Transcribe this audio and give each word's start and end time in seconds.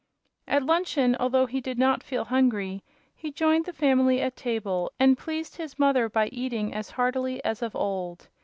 At 0.47 0.63
luncheon, 0.65 1.15
although 1.19 1.45
he 1.45 1.61
did 1.61 1.77
not 1.77 2.01
feel 2.01 2.23
hungry, 2.23 2.81
he 3.15 3.29
joined 3.29 3.65
the 3.65 3.71
family 3.71 4.19
at 4.19 4.35
the 4.35 4.41
table 4.41 4.91
and 4.99 5.15
pleased 5.15 5.57
his 5.57 5.77
mother 5.77 6.09
by 6.09 6.29
eating 6.29 6.73
as 6.73 6.89
heartily 6.89 7.39
as 7.45 7.61
of 7.61 7.75
old. 7.75 8.27